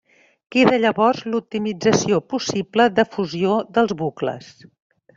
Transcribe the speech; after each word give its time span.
Queda 0.53 0.79
llavors 0.85 1.21
l'optimització 1.33 2.21
possible 2.35 2.91
de 3.01 3.09
fusió 3.13 3.63
dels 3.79 3.99
bucles. 4.05 4.53